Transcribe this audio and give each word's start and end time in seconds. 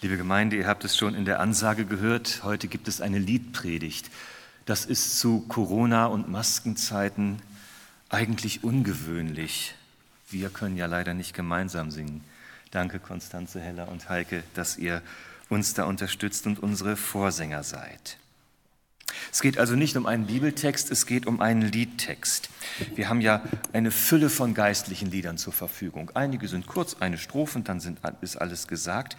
Liebe 0.00 0.16
Gemeinde, 0.16 0.54
ihr 0.54 0.68
habt 0.68 0.84
es 0.84 0.96
schon 0.96 1.16
in 1.16 1.24
der 1.24 1.40
Ansage 1.40 1.84
gehört, 1.84 2.44
heute 2.44 2.68
gibt 2.68 2.86
es 2.86 3.00
eine 3.00 3.18
Liedpredigt. 3.18 4.08
Das 4.64 4.86
ist 4.86 5.18
zu 5.18 5.40
Corona- 5.48 6.06
und 6.06 6.28
Maskenzeiten 6.28 7.42
eigentlich 8.08 8.62
ungewöhnlich. 8.62 9.74
Wir 10.30 10.50
können 10.50 10.76
ja 10.76 10.86
leider 10.86 11.14
nicht 11.14 11.34
gemeinsam 11.34 11.90
singen. 11.90 12.22
Danke, 12.70 13.00
Konstanze 13.00 13.60
Heller 13.60 13.88
und 13.88 14.08
Heike, 14.08 14.44
dass 14.54 14.78
ihr 14.78 15.02
uns 15.48 15.74
da 15.74 15.82
unterstützt 15.82 16.46
und 16.46 16.62
unsere 16.62 16.94
Vorsänger 16.94 17.64
seid. 17.64 18.18
Es 19.32 19.40
geht 19.40 19.58
also 19.58 19.74
nicht 19.74 19.96
um 19.96 20.06
einen 20.06 20.26
Bibeltext, 20.26 20.90
es 20.90 21.06
geht 21.06 21.26
um 21.26 21.40
einen 21.40 21.62
Liedtext. 21.62 22.50
Wir 22.94 23.08
haben 23.08 23.20
ja 23.20 23.42
eine 23.72 23.90
Fülle 23.90 24.30
von 24.30 24.54
geistlichen 24.54 25.10
Liedern 25.10 25.38
zur 25.38 25.52
Verfügung. 25.52 26.10
Einige 26.14 26.48
sind 26.48 26.66
kurz, 26.66 26.96
eine 27.00 27.18
Strophe, 27.18 27.60
dann 27.60 27.80
sind, 27.80 27.98
ist 28.20 28.36
alles 28.36 28.68
gesagt 28.68 29.16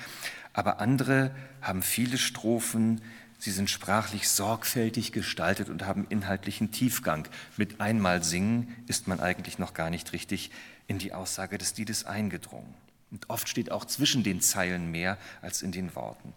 aber 0.54 0.80
andere 0.80 1.32
haben 1.62 1.84
viele 1.84 2.18
Strophen, 2.18 3.02
sie 3.38 3.52
sind 3.52 3.70
sprachlich 3.70 4.28
sorgfältig 4.28 5.12
gestaltet 5.12 5.70
und 5.70 5.86
haben 5.86 6.06
inhaltlichen 6.10 6.72
Tiefgang. 6.72 7.28
Mit 7.58 7.80
einmal 7.80 8.24
singen 8.24 8.76
ist 8.88 9.08
man 9.08 9.20
eigentlich 9.20 9.60
noch 9.60 9.74
gar 9.74 9.90
nicht 9.90 10.12
richtig 10.12 10.52
in 10.88 10.98
die 10.98 11.14
Aussage 11.14 11.58
des 11.58 11.78
Liedes 11.78 12.06
eingedrungen. 12.06 12.74
Und 13.12 13.30
oft 13.30 13.48
steht 13.48 13.72
auch 13.72 13.86
zwischen 13.86 14.24
den 14.24 14.42
Zeilen 14.42 14.92
mehr 14.92 15.18
als 15.42 15.62
in 15.62 15.72
den 15.72 15.96
Worten. 15.96 16.34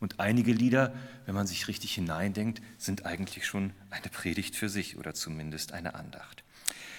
Und 0.00 0.20
einige 0.20 0.52
Lieder, 0.52 0.92
wenn 1.26 1.34
man 1.34 1.46
sich 1.46 1.68
richtig 1.68 1.94
hineindenkt, 1.94 2.62
sind 2.78 3.06
eigentlich 3.06 3.46
schon 3.46 3.72
eine 3.90 4.08
Predigt 4.10 4.56
für 4.56 4.68
sich 4.68 4.98
oder 4.98 5.14
zumindest 5.14 5.72
eine 5.72 5.94
Andacht. 5.94 6.44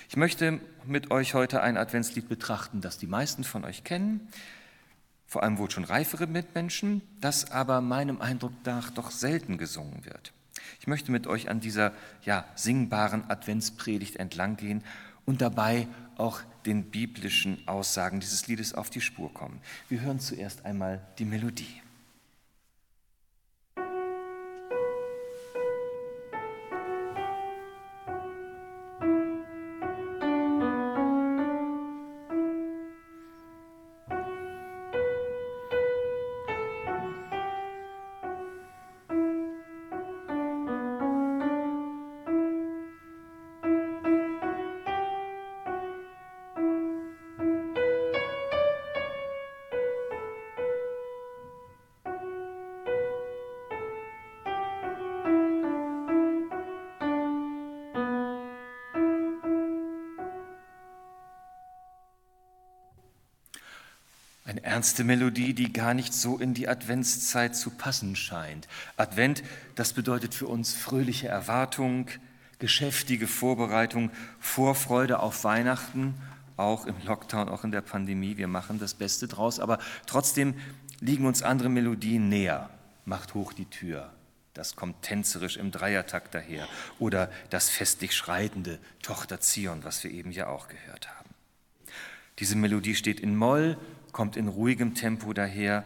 Ich 0.09 0.17
möchte 0.17 0.59
mit 0.85 1.11
euch 1.11 1.33
heute 1.33 1.61
ein 1.61 1.77
Adventslied 1.77 2.29
betrachten, 2.29 2.81
das 2.81 2.97
die 2.97 3.07
meisten 3.07 3.43
von 3.43 3.65
euch 3.65 3.83
kennen, 3.83 4.27
vor 5.27 5.43
allem 5.43 5.57
wohl 5.57 5.71
schon 5.71 5.83
reifere 5.83 6.27
Mitmenschen, 6.27 7.01
das 7.19 7.51
aber 7.51 7.81
meinem 7.81 8.21
Eindruck 8.21 8.53
nach 8.65 8.91
doch 8.91 9.11
selten 9.11 9.57
gesungen 9.57 10.05
wird. 10.05 10.31
Ich 10.79 10.87
möchte 10.87 11.11
mit 11.11 11.27
euch 11.27 11.49
an 11.49 11.59
dieser 11.59 11.91
ja, 12.23 12.45
singbaren 12.55 13.29
Adventspredigt 13.29 14.17
entlanggehen 14.17 14.83
und 15.25 15.41
dabei 15.41 15.87
auch 16.17 16.41
den 16.65 16.91
biblischen 16.91 17.67
Aussagen 17.67 18.19
dieses 18.19 18.47
Liedes 18.47 18.73
auf 18.73 18.89
die 18.89 19.01
Spur 19.01 19.33
kommen. 19.33 19.59
Wir 19.89 20.01
hören 20.01 20.19
zuerst 20.19 20.65
einmal 20.65 21.01
die 21.17 21.25
Melodie. 21.25 21.81
Ernste 64.75 65.05
Melodie, 65.05 65.53
die 65.53 65.71
gar 65.71 65.93
nicht 65.93 66.13
so 66.13 66.37
in 66.37 66.53
die 66.53 66.67
Adventszeit 66.67 67.55
zu 67.55 67.69
passen 67.69 68.17
scheint. 68.17 68.67
Advent, 68.97 69.41
das 69.75 69.93
bedeutet 69.93 70.33
für 70.33 70.47
uns 70.47 70.73
fröhliche 70.73 71.29
Erwartung, 71.29 72.09
geschäftige 72.59 73.25
Vorbereitung, 73.25 74.11
Vorfreude 74.41 75.19
auf 75.19 75.45
Weihnachten, 75.45 76.15
auch 76.57 76.87
im 76.87 76.95
Lockdown, 77.05 77.47
auch 77.47 77.63
in 77.63 77.71
der 77.71 77.79
Pandemie. 77.79 78.35
Wir 78.35 78.49
machen 78.49 78.77
das 78.77 78.95
Beste 78.95 79.29
draus, 79.29 79.61
aber 79.61 79.79
trotzdem 80.07 80.55
liegen 80.99 81.25
uns 81.25 81.41
andere 81.41 81.69
Melodien 81.69 82.27
näher. 82.27 82.69
Macht 83.05 83.33
hoch 83.33 83.53
die 83.53 83.69
Tür. 83.69 84.11
Das 84.53 84.75
kommt 84.75 85.03
tänzerisch 85.03 85.55
im 85.55 85.71
Dreiertakt 85.71 86.35
daher. 86.35 86.67
Oder 86.99 87.31
das 87.49 87.69
festlich 87.69 88.13
schreitende 88.13 88.79
Tochter 89.01 89.39
Zion, 89.39 89.85
was 89.85 90.03
wir 90.03 90.11
eben 90.11 90.33
ja 90.33 90.47
auch 90.47 90.67
gehört 90.67 91.07
haben. 91.17 91.29
Diese 92.39 92.57
Melodie 92.57 92.95
steht 92.95 93.21
in 93.21 93.37
Moll, 93.37 93.77
kommt 94.15 94.37
in 94.37 94.47
ruhigem 94.47 94.95
Tempo 94.95 95.33
daher. 95.33 95.83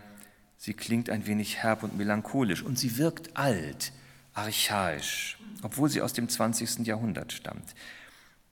Sie 0.56 0.76
klingt 0.76 1.10
ein 1.10 1.26
wenig 1.26 1.64
herb 1.64 1.82
und 1.82 1.98
melancholisch 1.98 2.62
und 2.62 2.78
sie 2.78 3.00
wirkt 3.00 3.36
alt, 3.36 3.92
archaisch, 4.36 5.40
obwohl 5.64 5.90
sie 5.90 6.04
aus 6.04 6.14
dem 6.14 6.30
20. 6.30 6.86
Jahrhundert 6.86 7.34
stammt. 7.34 7.74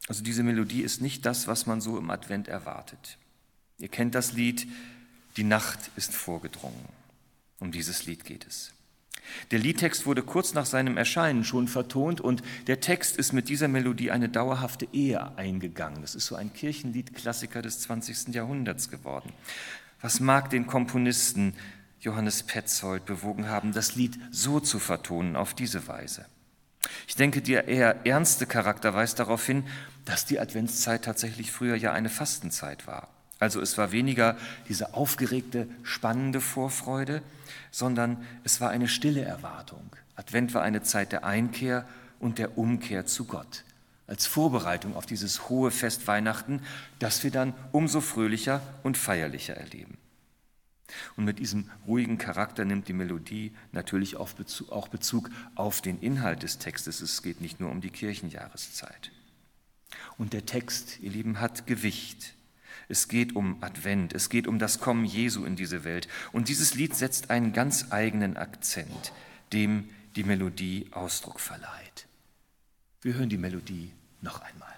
Also 0.07 0.23
diese 0.23 0.41
Melodie 0.41 0.81
ist 0.81 0.99
nicht 0.99 1.27
das, 1.27 1.45
was 1.47 1.67
man 1.67 1.79
so 1.79 1.99
im 1.99 2.09
Advent 2.09 2.47
erwartet. 2.47 3.19
Ihr 3.77 3.89
kennt 3.89 4.15
das 4.15 4.33
Lied, 4.33 4.67
Die 5.35 5.43
Nacht 5.43 5.91
ist 5.95 6.11
vorgedrungen. 6.11 6.89
Um 7.59 7.71
dieses 7.71 8.07
Lied 8.07 8.25
geht 8.25 8.47
es. 8.47 8.73
Der 9.51 9.59
Liedtext 9.59 10.05
wurde 10.05 10.23
kurz 10.23 10.53
nach 10.53 10.65
seinem 10.65 10.97
Erscheinen 10.97 11.43
schon 11.43 11.67
vertont 11.67 12.21
und 12.21 12.43
der 12.67 12.79
Text 12.79 13.17
ist 13.17 13.33
mit 13.33 13.49
dieser 13.49 13.67
Melodie 13.67 14.11
eine 14.11 14.29
dauerhafte 14.29 14.87
Ehe 14.93 15.37
eingegangen. 15.37 16.03
Es 16.03 16.15
ist 16.15 16.27
so 16.27 16.35
ein 16.35 16.53
Kirchenliedklassiker 16.53 17.61
des 17.61 17.81
20. 17.81 18.33
Jahrhunderts 18.33 18.89
geworden. 18.89 19.31
Was 20.01 20.19
mag 20.19 20.49
den 20.49 20.67
Komponisten 20.67 21.53
Johannes 21.99 22.43
Petzold 22.43 23.05
bewogen 23.05 23.49
haben, 23.49 23.71
das 23.73 23.95
Lied 23.95 24.19
so 24.31 24.59
zu 24.59 24.79
vertonen, 24.79 25.35
auf 25.35 25.53
diese 25.53 25.87
Weise? 25.87 26.25
Ich 27.07 27.15
denke, 27.15 27.41
der 27.41 27.67
eher 27.67 28.05
ernste 28.05 28.45
Charakter 28.45 28.93
weist 28.93 29.19
darauf 29.19 29.45
hin, 29.45 29.63
dass 30.05 30.25
die 30.25 30.39
Adventszeit 30.39 31.03
tatsächlich 31.03 31.51
früher 31.51 31.75
ja 31.75 31.91
eine 31.91 32.09
Fastenzeit 32.09 32.87
war. 32.87 33.09
Also 33.39 33.61
es 33.61 33.77
war 33.77 33.91
weniger 33.91 34.37
diese 34.67 34.93
aufgeregte, 34.93 35.67
spannende 35.83 36.41
Vorfreude, 36.41 37.21
sondern 37.71 38.25
es 38.43 38.61
war 38.61 38.69
eine 38.69 38.87
stille 38.87 39.21
Erwartung. 39.21 39.91
Advent 40.15 40.53
war 40.53 40.63
eine 40.63 40.81
Zeit 40.81 41.11
der 41.11 41.23
Einkehr 41.23 41.85
und 42.19 42.39
der 42.39 42.57
Umkehr 42.57 43.05
zu 43.05 43.25
Gott, 43.25 43.63
als 44.07 44.25
Vorbereitung 44.25 44.95
auf 44.95 45.05
dieses 45.05 45.49
hohe 45.49 45.69
Fest 45.69 46.07
Weihnachten, 46.07 46.61
das 46.97 47.23
wir 47.23 47.31
dann 47.31 47.53
umso 47.71 48.01
fröhlicher 48.01 48.61
und 48.81 48.97
feierlicher 48.97 49.55
erleben. 49.55 49.97
Und 51.17 51.25
mit 51.25 51.39
diesem 51.39 51.69
ruhigen 51.85 52.17
Charakter 52.17 52.65
nimmt 52.65 52.87
die 52.87 52.93
Melodie 52.93 53.53
natürlich 53.73 54.15
auch 54.15 54.87
Bezug 54.87 55.29
auf 55.55 55.81
den 55.81 55.99
Inhalt 55.99 56.43
des 56.43 56.59
Textes. 56.59 57.01
Es 57.01 57.21
geht 57.21 57.41
nicht 57.41 57.59
nur 57.59 57.69
um 57.69 57.81
die 57.81 57.89
Kirchenjahreszeit. 57.89 59.11
Und 60.17 60.33
der 60.33 60.45
Text, 60.45 60.99
ihr 61.01 61.11
Lieben, 61.11 61.39
hat 61.39 61.67
Gewicht. 61.67 62.36
Es 62.89 63.07
geht 63.07 63.35
um 63.35 63.61
Advent, 63.61 64.13
es 64.13 64.29
geht 64.29 64.47
um 64.47 64.59
das 64.59 64.79
Kommen 64.79 65.05
Jesu 65.05 65.43
in 65.45 65.55
diese 65.55 65.83
Welt. 65.83 66.07
Und 66.31 66.47
dieses 66.47 66.75
Lied 66.75 66.95
setzt 66.95 67.29
einen 67.29 67.53
ganz 67.53 67.91
eigenen 67.91 68.37
Akzent, 68.37 69.11
dem 69.51 69.89
die 70.15 70.23
Melodie 70.23 70.87
Ausdruck 70.91 71.39
verleiht. 71.39 72.07
Wir 73.01 73.15
hören 73.15 73.29
die 73.29 73.37
Melodie 73.37 73.91
noch 74.21 74.41
einmal. 74.41 74.73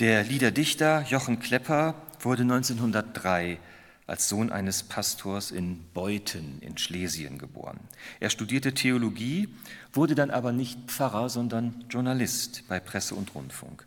Der 0.00 0.24
Liederdichter 0.24 1.04
Jochen 1.10 1.40
Klepper 1.40 1.94
wurde 2.20 2.40
1903 2.40 3.58
als 4.06 4.30
Sohn 4.30 4.50
eines 4.50 4.82
Pastors 4.82 5.50
in 5.50 5.84
Beuthen 5.92 6.58
in 6.62 6.78
Schlesien 6.78 7.36
geboren. 7.36 7.78
Er 8.18 8.30
studierte 8.30 8.72
Theologie, 8.72 9.50
wurde 9.92 10.14
dann 10.14 10.30
aber 10.30 10.52
nicht 10.52 10.78
Pfarrer, 10.86 11.28
sondern 11.28 11.84
Journalist 11.90 12.64
bei 12.66 12.80
Presse 12.80 13.14
und 13.14 13.34
Rundfunk. 13.34 13.84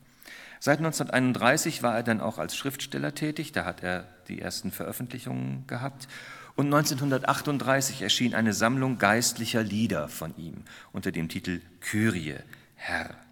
Seit 0.59 0.77
1931 0.77 1.81
war 1.81 1.95
er 1.95 2.03
dann 2.03 2.21
auch 2.21 2.37
als 2.37 2.55
Schriftsteller 2.55 3.15
tätig, 3.15 3.51
da 3.51 3.65
hat 3.65 3.81
er 3.81 4.07
die 4.27 4.39
ersten 4.39 4.69
Veröffentlichungen 4.69 5.65
gehabt 5.65 6.07
Und 6.55 6.67
1938 6.67 8.03
erschien 8.03 8.35
eine 8.35 8.53
Sammlung 8.53 8.99
geistlicher 8.99 9.63
Lieder 9.63 10.09
von 10.09 10.37
ihm 10.37 10.57
unter 10.91 11.11
dem 11.11 11.27
Titel 11.27 11.61
Kyrie, 11.79 12.35
Herr. 12.75 13.22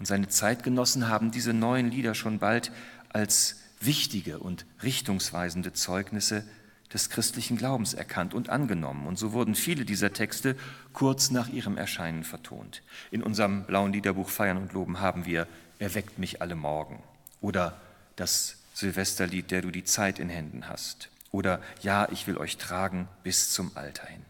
Und 0.00 0.06
seine 0.06 0.28
Zeitgenossen 0.28 1.08
haben 1.08 1.30
diese 1.30 1.52
neuen 1.52 1.90
Lieder 1.90 2.14
schon 2.14 2.40
bald 2.40 2.72
als 3.10 3.60
wichtige 3.80 4.38
und 4.38 4.66
richtungsweisende 4.82 5.72
Zeugnisse 5.72 6.44
des 6.92 7.10
christlichen 7.10 7.56
Glaubens 7.56 7.94
erkannt 7.94 8.34
und 8.34 8.48
angenommen. 8.48 9.06
Und 9.06 9.18
so 9.18 9.32
wurden 9.32 9.54
viele 9.54 9.84
dieser 9.84 10.12
Texte 10.12 10.56
kurz 10.92 11.30
nach 11.30 11.48
ihrem 11.48 11.76
Erscheinen 11.76 12.24
vertont. 12.24 12.82
In 13.10 13.22
unserem 13.22 13.64
blauen 13.64 13.92
Liederbuch 13.92 14.28
Feiern 14.28 14.56
und 14.56 14.72
Loben 14.72 15.00
haben 15.00 15.26
wir 15.26 15.46
Erweckt 15.78 16.18
mich 16.18 16.42
alle 16.42 16.56
Morgen 16.56 17.02
oder 17.40 17.80
das 18.16 18.56
Silvesterlied, 18.74 19.50
der 19.50 19.62
du 19.62 19.70
die 19.70 19.84
Zeit 19.84 20.18
in 20.18 20.28
Händen 20.28 20.68
hast 20.68 21.08
oder 21.30 21.62
Ja, 21.80 22.06
ich 22.10 22.26
will 22.26 22.36
euch 22.36 22.58
tragen 22.58 23.08
bis 23.22 23.50
zum 23.50 23.70
Alter 23.76 24.06
hin. 24.06 24.20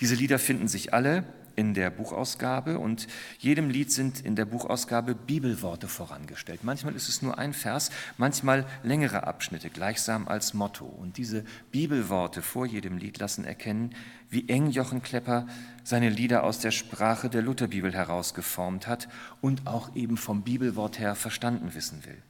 Diese 0.00 0.14
Lieder 0.14 0.38
finden 0.38 0.66
sich 0.66 0.94
alle 0.94 1.24
in 1.56 1.74
der 1.74 1.90
Buchausgabe 1.90 2.78
und 2.78 3.08
jedem 3.38 3.70
Lied 3.70 3.90
sind 3.90 4.20
in 4.20 4.36
der 4.36 4.44
Buchausgabe 4.44 5.14
Bibelworte 5.14 5.88
vorangestellt. 5.88 6.62
Manchmal 6.62 6.94
ist 6.94 7.08
es 7.08 7.22
nur 7.22 7.38
ein 7.38 7.52
Vers, 7.52 7.90
manchmal 8.18 8.66
längere 8.82 9.26
Abschnitte, 9.26 9.70
gleichsam 9.70 10.28
als 10.28 10.54
Motto. 10.54 10.84
Und 10.84 11.16
diese 11.16 11.44
Bibelworte 11.72 12.42
vor 12.42 12.66
jedem 12.66 12.98
Lied 12.98 13.18
lassen 13.18 13.44
erkennen, 13.44 13.94
wie 14.28 14.48
eng 14.48 14.70
Jochen 14.70 15.02
Klepper 15.02 15.46
seine 15.82 16.10
Lieder 16.10 16.44
aus 16.44 16.58
der 16.58 16.70
Sprache 16.70 17.30
der 17.30 17.42
Lutherbibel 17.42 17.92
herausgeformt 17.92 18.86
hat 18.86 19.08
und 19.40 19.66
auch 19.66 19.96
eben 19.96 20.16
vom 20.16 20.42
Bibelwort 20.42 20.98
her 20.98 21.14
verstanden 21.14 21.74
wissen 21.74 22.04
will. 22.04 22.22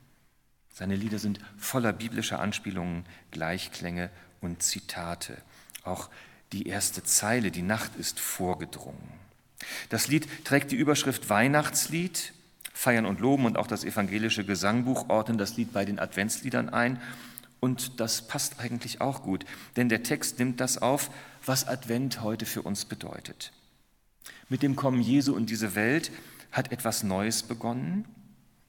Seine 0.73 0.95
Lieder 0.95 1.19
sind 1.19 1.41
voller 1.57 1.93
biblischer 1.93 2.39
Anspielungen, 2.39 3.07
Gleichklänge 3.31 4.11
und 4.41 4.63
Zitate. 4.63 5.39
Auch 5.85 6.11
die 6.53 6.69
erste 6.69 7.03
Zeile, 7.03 7.51
die 7.51 7.63
Nacht 7.63 7.97
ist 7.97 8.21
vorgedrungen. 8.21 9.13
Das 9.89 10.09
Lied 10.09 10.45
trägt 10.45 10.71
die 10.71 10.77
Überschrift 10.77 11.29
Weihnachtslied. 11.29 12.33
Feiern 12.73 13.07
und 13.07 13.21
Loben 13.21 13.47
und 13.47 13.57
auch 13.57 13.67
das 13.67 13.85
evangelische 13.85 14.45
Gesangbuch 14.45 15.09
ordnen 15.09 15.39
das 15.39 15.57
Lied 15.57 15.73
bei 15.73 15.87
den 15.87 15.99
Adventsliedern 15.99 16.69
ein. 16.69 17.01
Und 17.59 18.01
das 18.01 18.29
passt 18.29 18.61
eigentlich 18.61 19.01
auch 19.01 19.23
gut, 19.23 19.47
denn 19.77 19.89
der 19.89 20.03
Text 20.03 20.39
nimmt 20.39 20.61
das 20.61 20.79
auf, 20.79 21.11
was 21.45 21.67
Advent 21.67 22.21
heute 22.21 22.45
für 22.45 22.63
uns 22.63 22.85
bedeutet. 22.85 23.53
Mit 24.49 24.63
dem 24.63 24.77
Kommen 24.77 25.01
Jesu 25.01 25.37
in 25.37 25.47
diese 25.47 25.75
Welt 25.75 26.11
hat 26.53 26.71
etwas 26.71 27.03
Neues 27.03 27.43
begonnen. 27.43 28.05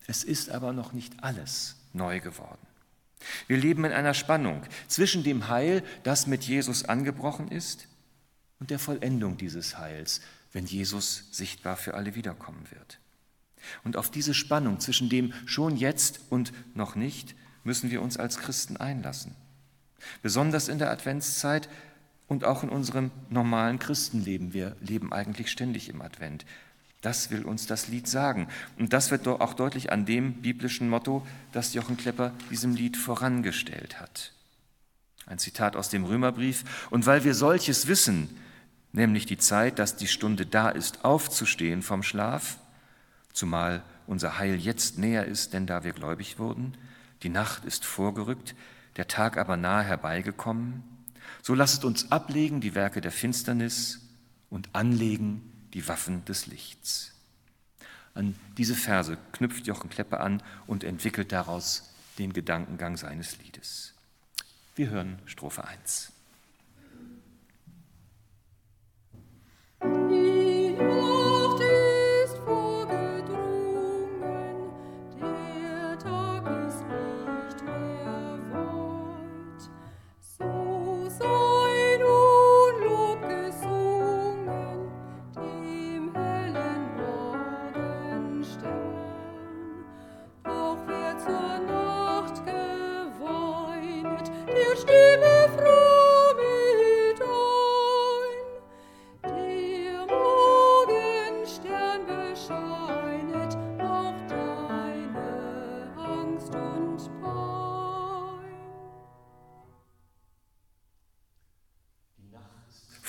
Es 0.08 0.24
ist 0.24 0.50
aber 0.50 0.74
noch 0.74 0.94
nicht 0.94 1.22
alles 1.22 1.76
neu 1.94 2.20
geworden. 2.20 2.67
Wir 3.48 3.58
leben 3.58 3.86
in 3.86 3.92
einer 3.92 4.14
Spannung 4.14 4.64
zwischen 4.88 5.24
dem 5.24 5.48
Heil, 5.48 5.84
das 6.04 6.28
mit 6.28 6.44
Jesus 6.44 6.86
angebrochen 6.86 7.50
ist, 7.50 7.88
und 8.60 8.70
der 8.72 8.80
Vollendung 8.80 9.38
dieses 9.38 9.78
Heils, 9.78 10.22
wenn 10.52 10.66
Jesus 10.66 11.26
sichtbar 11.32 11.78
für 11.78 11.94
alle 11.94 12.16
wiederkommen 12.16 12.66
wird. 12.72 13.00
Und 13.84 13.98
auf 13.98 14.10
diese 14.10 14.34
Spannung 14.34 14.80
zwischen 14.80 15.10
dem 15.10 15.34
schon 15.46 15.78
jetzt 15.78 16.22
und 16.30 16.54
noch 16.74 16.96
nicht 16.96 17.36
müssen 17.64 17.92
wir 17.92 18.02
uns 18.02 18.18
als 18.18 18.38
Christen 18.38 18.78
einlassen. 18.78 19.36
Besonders 20.22 20.70
in 20.70 20.80
der 20.80 20.92
Adventszeit 20.92 21.70
und 22.28 22.44
auch 22.44 22.64
in 22.64 22.70
unserem 22.70 23.12
normalen 23.30 23.80
Christenleben. 23.80 24.54
Wir 24.54 24.76
leben 24.80 25.12
eigentlich 25.14 25.52
ständig 25.52 25.90
im 25.90 26.02
Advent. 26.02 26.46
Das 27.08 27.32
will 27.32 27.46
uns 27.46 27.68
das 27.68 27.88
Lied 27.88 28.06
sagen. 28.06 28.50
Und 28.78 28.92
das 28.92 29.12
wird 29.12 29.26
auch 29.30 29.54
deutlich 29.54 29.94
an 29.94 30.06
dem 30.06 30.42
biblischen 30.42 30.90
Motto, 30.90 31.26
das 31.54 31.74
Jochen 31.74 31.96
Klepper 31.96 32.34
diesem 32.52 32.76
Lied 32.76 32.98
vorangestellt 32.98 34.02
hat. 34.02 34.34
Ein 35.26 35.40
Zitat 35.40 35.78
aus 35.78 35.88
dem 35.88 36.04
Römerbrief. 36.04 36.66
Und 36.90 37.06
weil 37.06 37.24
wir 37.24 37.34
solches 37.34 37.88
wissen, 37.88 38.28
nämlich 38.92 39.26
die 39.26 39.38
Zeit, 39.38 39.80
dass 39.80 39.96
die 39.96 40.08
Stunde 40.08 40.46
da 40.46 40.68
ist, 40.68 41.06
aufzustehen 41.06 41.82
vom 41.82 42.04
Schlaf, 42.04 42.58
zumal 43.32 43.84
unser 44.06 44.38
Heil 44.38 44.58
jetzt 44.58 44.98
näher 44.98 45.28
ist, 45.28 45.54
denn 45.54 45.66
da 45.66 45.86
wir 45.86 45.94
gläubig 45.94 46.40
wurden, 46.40 46.74
die 47.24 47.30
Nacht 47.30 47.64
ist 47.64 47.86
vorgerückt, 47.86 48.54
der 48.98 49.08
Tag 49.08 49.38
aber 49.38 49.56
nahe 49.56 49.86
herbeigekommen, 49.86 50.84
so 51.42 51.54
lasset 51.54 51.86
uns 51.86 52.12
ablegen 52.12 52.60
die 52.60 52.76
Werke 52.76 53.00
der 53.00 53.14
Finsternis 53.14 54.02
und 54.50 54.68
anlegen 54.74 55.54
die 55.78 55.88
Waffen 55.88 56.26
des 56.26 56.48
Lichts. 56.48 57.14
An 58.16 58.36
diese 58.58 58.74
Verse 58.74 59.16
knüpft 59.32 59.68
Jochen 59.68 59.92
Kleppe 59.92 60.20
an 60.20 60.42
und 60.66 60.84
entwickelt 60.84 61.32
daraus 61.32 61.94
den 62.18 62.34
Gedankengang 62.34 62.98
seines 62.98 63.38
Liedes. 63.38 63.94
Wir 64.74 64.90
hören 64.90 65.20
Strophe 65.28 65.66
1. 65.66 66.12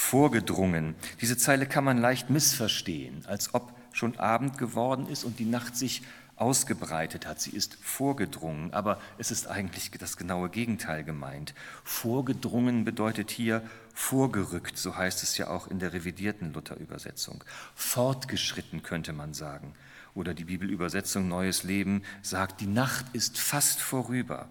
vorgedrungen. 0.08 0.94
Diese 1.20 1.36
Zeile 1.36 1.66
kann 1.66 1.84
man 1.84 1.98
leicht 1.98 2.30
missverstehen, 2.30 3.26
als 3.26 3.52
ob 3.52 3.74
schon 3.92 4.18
Abend 4.18 4.56
geworden 4.56 5.06
ist 5.06 5.24
und 5.24 5.38
die 5.38 5.44
Nacht 5.44 5.76
sich 5.76 6.02
ausgebreitet 6.36 7.26
hat. 7.26 7.40
Sie 7.42 7.50
ist 7.50 7.76
vorgedrungen, 7.82 8.72
aber 8.72 9.00
es 9.18 9.30
ist 9.30 9.48
eigentlich 9.48 9.90
das 9.90 10.16
genaue 10.16 10.48
Gegenteil 10.48 11.04
gemeint. 11.04 11.52
Vorgedrungen 11.84 12.86
bedeutet 12.86 13.30
hier 13.30 13.62
vorgerückt, 13.92 14.78
so 14.78 14.96
heißt 14.96 15.22
es 15.22 15.36
ja 15.36 15.50
auch 15.50 15.66
in 15.66 15.78
der 15.78 15.92
revidierten 15.92 16.54
Luther-Übersetzung. 16.54 17.44
Fortgeschritten 17.74 18.82
könnte 18.82 19.12
man 19.12 19.34
sagen. 19.34 19.74
Oder 20.14 20.32
die 20.32 20.44
Bibelübersetzung 20.44 21.28
Neues 21.28 21.64
Leben 21.64 22.02
sagt, 22.22 22.62
die 22.62 22.66
Nacht 22.66 23.04
ist 23.12 23.38
fast 23.38 23.80
vorüber. 23.80 24.48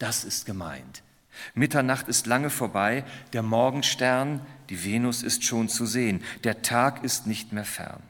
Das 0.00 0.24
ist 0.24 0.46
gemeint. 0.46 1.04
Mitternacht 1.54 2.08
ist 2.08 2.26
lange 2.26 2.50
vorbei, 2.50 3.04
der 3.32 3.42
Morgenstern, 3.42 4.40
die 4.68 4.84
Venus 4.84 5.22
ist 5.22 5.44
schon 5.44 5.68
zu 5.68 5.86
sehen, 5.86 6.22
der 6.44 6.62
Tag 6.62 7.04
ist 7.04 7.26
nicht 7.26 7.52
mehr 7.52 7.64
fern. 7.64 8.02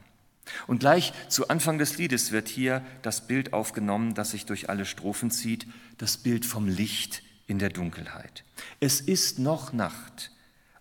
Und 0.65 0.79
gleich 0.79 1.13
zu 1.27 1.49
Anfang 1.49 1.77
des 1.77 1.97
Liedes 1.97 2.31
wird 2.31 2.47
hier 2.47 2.81
das 3.01 3.27
Bild 3.27 3.53
aufgenommen, 3.53 4.13
das 4.13 4.31
sich 4.31 4.45
durch 4.45 4.69
alle 4.69 4.85
Strophen 4.85 5.31
zieht, 5.31 5.67
das 5.97 6.17
Bild 6.17 6.45
vom 6.45 6.67
Licht 6.67 7.21
in 7.47 7.59
der 7.59 7.69
Dunkelheit. 7.69 8.43
Es 8.79 9.01
ist 9.01 9.39
noch 9.39 9.73
Nacht, 9.73 10.31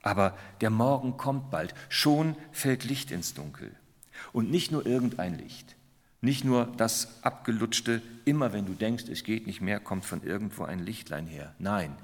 aber 0.02 0.36
der 0.60 0.70
Morgen 0.70 1.16
kommt 1.16 1.50
bald, 1.50 1.74
schon 1.88 2.36
fällt 2.52 2.84
Licht 2.84 3.10
ins 3.10 3.34
Dunkel. 3.34 3.74
Und 4.32 4.50
nicht 4.50 4.72
nur 4.72 4.86
irgendein 4.86 5.36
Licht, 5.38 5.76
nicht 6.20 6.44
nur 6.44 6.66
das 6.76 7.22
abgelutschte, 7.22 8.02
immer 8.24 8.52
wenn 8.52 8.66
du 8.66 8.72
denkst, 8.72 9.04
es 9.10 9.24
geht 9.24 9.46
nicht 9.46 9.60
mehr, 9.60 9.80
kommt 9.80 10.04
von 10.04 10.22
irgendwo 10.22 10.64
ein 10.64 10.80
Lichtlein 10.80 11.26
her. 11.26 11.54
Nein, 11.58 11.96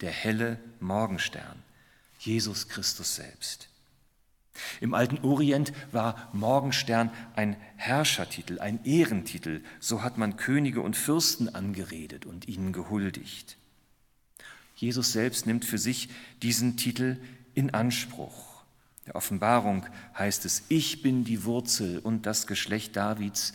der 0.00 0.10
helle 0.10 0.58
Morgenstern, 0.80 1.62
Jesus 2.18 2.68
Christus 2.68 3.16
selbst. 3.16 3.68
Im 4.80 4.94
alten 4.94 5.18
Orient 5.24 5.72
war 5.92 6.28
Morgenstern 6.32 7.10
ein 7.34 7.56
Herrschertitel, 7.76 8.60
ein 8.60 8.84
Ehrentitel, 8.84 9.62
so 9.80 10.02
hat 10.02 10.16
man 10.16 10.36
Könige 10.36 10.80
und 10.80 10.96
Fürsten 10.96 11.54
angeredet 11.54 12.24
und 12.24 12.46
ihnen 12.48 12.72
gehuldigt. 12.72 13.56
Jesus 14.76 15.12
selbst 15.12 15.46
nimmt 15.46 15.64
für 15.64 15.78
sich 15.78 16.08
diesen 16.42 16.76
Titel 16.76 17.18
in 17.54 17.70
Anspruch. 17.74 18.54
Der 19.06 19.16
Offenbarung 19.16 19.86
heißt 20.16 20.44
es, 20.44 20.62
ich 20.68 21.02
bin 21.02 21.24
die 21.24 21.44
Wurzel 21.44 21.98
und 21.98 22.26
das 22.26 22.46
Geschlecht 22.46 22.96
Davids, 22.96 23.54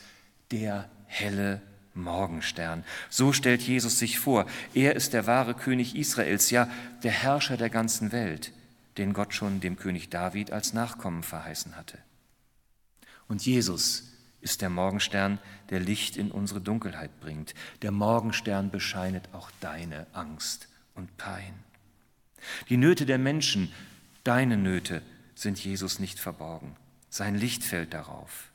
der 0.51 0.89
helle 1.05 1.61
Morgenstern. 2.01 2.83
So 3.09 3.33
stellt 3.33 3.61
Jesus 3.61 3.99
sich 3.99 4.19
vor. 4.19 4.45
Er 4.73 4.95
ist 4.95 5.13
der 5.13 5.27
wahre 5.27 5.53
König 5.53 5.95
Israels, 5.95 6.49
ja 6.49 6.69
der 7.03 7.11
Herrscher 7.11 7.57
der 7.57 7.69
ganzen 7.69 8.11
Welt, 8.11 8.51
den 8.97 9.13
Gott 9.13 9.33
schon 9.33 9.59
dem 9.59 9.77
König 9.77 10.09
David 10.09 10.51
als 10.51 10.73
Nachkommen 10.73 11.23
verheißen 11.23 11.75
hatte. 11.75 11.97
Und 13.27 13.45
Jesus 13.45 14.09
ist 14.41 14.61
der 14.61 14.69
Morgenstern, 14.69 15.39
der 15.69 15.79
Licht 15.79 16.17
in 16.17 16.31
unsere 16.31 16.61
Dunkelheit 16.61 17.19
bringt. 17.19 17.53
Der 17.81 17.91
Morgenstern 17.91 18.71
bescheinet 18.71 19.29
auch 19.33 19.51
deine 19.59 20.07
Angst 20.13 20.67
und 20.95 21.17
Pein. 21.17 21.53
Die 22.69 22.77
Nöte 22.77 23.05
der 23.05 23.17
Menschen, 23.17 23.71
deine 24.23 24.57
Nöte, 24.57 25.01
sind 25.35 25.63
Jesus 25.63 25.99
nicht 25.99 26.19
verborgen. 26.19 26.75
Sein 27.09 27.35
Licht 27.35 27.63
fällt 27.63 27.93
darauf. 27.93 28.51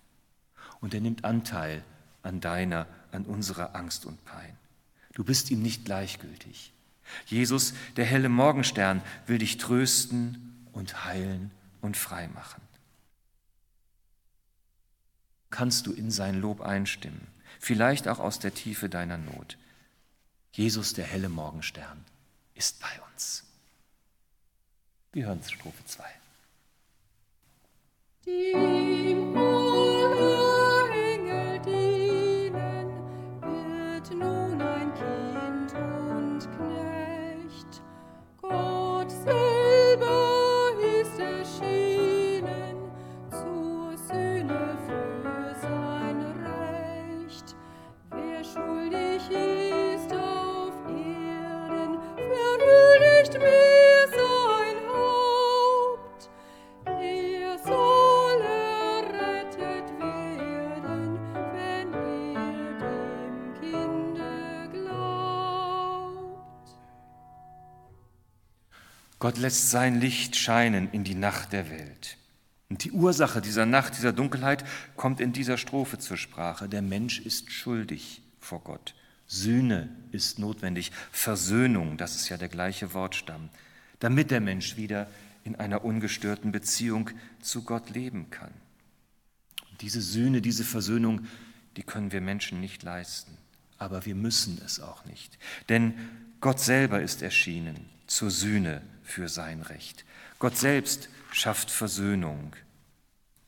Und 0.80 0.94
er 0.94 1.00
nimmt 1.00 1.24
Anteil 1.24 1.82
an 2.22 2.40
deiner, 2.40 2.86
an 3.14 3.24
unserer 3.24 3.74
Angst 3.74 4.06
und 4.06 4.24
Pein. 4.24 4.56
Du 5.12 5.24
bist 5.24 5.50
ihm 5.50 5.62
nicht 5.62 5.84
gleichgültig. 5.84 6.72
Jesus, 7.26 7.74
der 7.96 8.04
helle 8.04 8.28
Morgenstern, 8.28 9.02
will 9.26 9.38
dich 9.38 9.58
trösten 9.58 10.66
und 10.72 11.04
heilen 11.04 11.50
und 11.80 11.96
frei 11.96 12.28
machen. 12.28 12.62
Kannst 15.50 15.86
du 15.86 15.92
in 15.92 16.10
sein 16.10 16.40
Lob 16.40 16.60
einstimmen, 16.60 17.26
vielleicht 17.60 18.08
auch 18.08 18.18
aus 18.18 18.40
der 18.40 18.54
Tiefe 18.54 18.88
deiner 18.88 19.18
Not. 19.18 19.56
Jesus, 20.52 20.94
der 20.94 21.04
helle 21.04 21.28
Morgenstern, 21.28 22.04
ist 22.54 22.80
bei 22.80 23.00
uns. 23.12 23.44
Wir 25.12 25.26
hören 25.26 25.42
Strophe 25.44 25.84
2. 25.86 26.04
Gott 69.24 69.38
lässt 69.38 69.70
sein 69.70 70.02
Licht 70.02 70.36
scheinen 70.36 70.90
in 70.90 71.02
die 71.02 71.14
Nacht 71.14 71.54
der 71.54 71.70
Welt. 71.70 72.18
Und 72.68 72.84
die 72.84 72.92
Ursache 72.92 73.40
dieser 73.40 73.64
Nacht, 73.64 73.96
dieser 73.96 74.12
Dunkelheit 74.12 74.66
kommt 74.96 75.18
in 75.18 75.32
dieser 75.32 75.56
Strophe 75.56 75.96
zur 75.96 76.18
Sprache. 76.18 76.68
Der 76.68 76.82
Mensch 76.82 77.20
ist 77.20 77.50
schuldig 77.50 78.20
vor 78.38 78.60
Gott. 78.62 78.94
Sühne 79.26 79.88
ist 80.12 80.38
notwendig. 80.38 80.92
Versöhnung, 81.10 81.96
das 81.96 82.16
ist 82.16 82.28
ja 82.28 82.36
der 82.36 82.50
gleiche 82.50 82.92
Wortstamm, 82.92 83.48
damit 83.98 84.30
der 84.30 84.42
Mensch 84.42 84.76
wieder 84.76 85.08
in 85.42 85.56
einer 85.56 85.86
ungestörten 85.86 86.52
Beziehung 86.52 87.08
zu 87.40 87.64
Gott 87.64 87.88
leben 87.88 88.28
kann. 88.28 88.52
Und 89.70 89.80
diese 89.80 90.02
Sühne, 90.02 90.42
diese 90.42 90.64
Versöhnung, 90.64 91.26
die 91.78 91.82
können 91.82 92.12
wir 92.12 92.20
Menschen 92.20 92.60
nicht 92.60 92.82
leisten. 92.82 93.38
Aber 93.78 94.04
wir 94.04 94.16
müssen 94.16 94.60
es 94.62 94.80
auch 94.80 95.06
nicht. 95.06 95.38
Denn 95.70 95.94
Gott 96.42 96.60
selber 96.60 97.00
ist 97.00 97.22
erschienen 97.22 97.93
zur 98.06 98.30
Sühne 98.30 98.82
für 99.02 99.28
sein 99.28 99.62
Recht. 99.62 100.04
Gott 100.38 100.56
selbst 100.56 101.08
schafft 101.32 101.70
Versöhnung. 101.70 102.54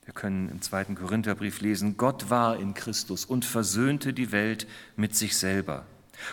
Wir 0.05 0.13
können 0.13 0.49
im 0.49 0.61
zweiten 0.61 0.95
Korintherbrief 0.95 1.61
lesen, 1.61 1.97
Gott 1.97 2.29
war 2.29 2.57
in 2.57 2.73
Christus 2.73 3.25
und 3.25 3.43
versöhnte 3.43 4.13
die 4.13 4.31
Welt 4.31 4.67
mit 4.95 5.15
sich 5.15 5.35
selber 5.35 5.85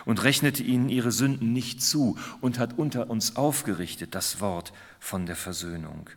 und 0.04 0.22
rechnete 0.22 0.62
ihnen 0.62 0.88
ihre 0.88 1.12
Sünden 1.12 1.52
nicht 1.52 1.82
zu 1.82 2.18
und 2.40 2.58
hat 2.58 2.78
unter 2.78 3.10
uns 3.10 3.36
aufgerichtet 3.36 4.14
das 4.14 4.40
Wort 4.40 4.72
von 5.00 5.26
der 5.26 5.36
Versöhnung. 5.36 6.08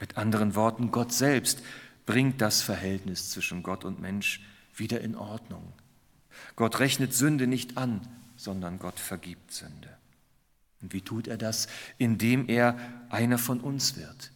Mit 0.00 0.16
anderen 0.16 0.54
Worten, 0.54 0.90
Gott 0.90 1.12
selbst 1.12 1.62
bringt 2.04 2.40
das 2.40 2.62
Verhältnis 2.62 3.30
zwischen 3.30 3.62
Gott 3.62 3.84
und 3.84 4.00
Mensch 4.00 4.40
wieder 4.74 5.00
in 5.00 5.16
Ordnung. 5.16 5.72
Gott 6.54 6.78
rechnet 6.78 7.14
Sünde 7.14 7.46
nicht 7.46 7.76
an, 7.76 8.00
sondern 8.36 8.78
Gott 8.78 9.00
vergibt 9.00 9.52
Sünde. 9.52 9.95
Und 10.82 10.92
wie 10.92 11.00
tut 11.00 11.26
er 11.28 11.38
das? 11.38 11.68
Indem 11.98 12.48
er 12.48 12.76
einer 13.10 13.38
von 13.38 13.60
uns 13.60 13.96
wird, 13.96 14.32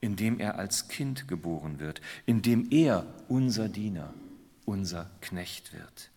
indem 0.00 0.38
er 0.38 0.58
als 0.58 0.88
Kind 0.88 1.28
geboren 1.28 1.80
wird, 1.80 2.00
indem 2.26 2.70
er 2.70 3.06
unser 3.28 3.68
Diener, 3.68 4.14
unser 4.64 5.10
Knecht 5.20 5.72
wird, 5.72 6.10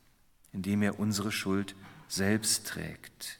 indem 0.51 0.81
er 0.81 0.99
unsere 0.99 1.31
Schuld 1.31 1.75
selbst 2.07 2.67
trägt. 2.67 3.39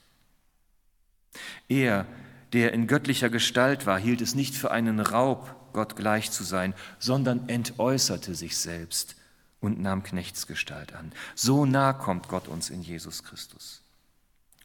Er, 1.68 2.06
der 2.52 2.74
in 2.74 2.88
göttlicher 2.88 3.30
Gestalt 3.30 3.86
war, 3.86 4.00
hielt 4.00 4.22
es 4.22 4.36
nicht 4.36 4.56
für 4.56 4.72
einen 4.72 5.00
Raub, 5.00 5.56
Gott 5.74 5.96
gleich 5.96 6.32
zu 6.32 6.44
sein, 6.44 6.74
sondern 7.00 7.50
entäußerte 7.50 8.36
sich 8.36 8.58
selbst 8.58 9.16
und 9.60 9.80
nahm 9.80 10.04
Knechtsgestalt 10.04 10.94
an. 10.94 11.12
So 11.36 11.66
nah 11.66 11.94
kommt 11.94 12.28
Gott 12.28 12.48
uns 12.48 12.70
in 12.70 12.82
Jesus 12.82 13.24
Christus. 13.24 13.83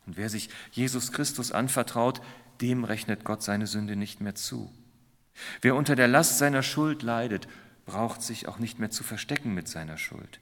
Und 0.09 0.17
wer 0.17 0.31
sich 0.31 0.49
Jesus 0.73 1.13
Christus 1.13 1.53
anvertraut, 1.53 2.23
dem 2.63 2.85
rechnet 2.85 3.25
Gott 3.25 3.43
seine 3.43 3.67
Sünde 3.67 3.95
nicht 3.95 4.23
mehr 4.23 4.35
zu. 4.35 4.73
Wer 5.61 5.77
unter 5.77 5.97
der 5.97 6.09
Last 6.09 6.39
seiner 6.39 6.63
Schuld 6.63 7.03
leidet, 7.03 7.47
braucht 7.85 8.23
sich 8.23 8.49
auch 8.49 8.59
nicht 8.59 8.79
mehr 8.79 8.91
zu 8.91 9.05
verstecken 9.05 9.53
mit 9.53 9.69
seiner 9.69 9.99
Schuld, 9.99 10.41